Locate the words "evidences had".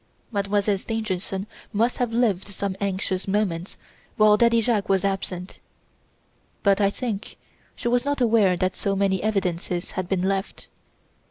9.21-10.09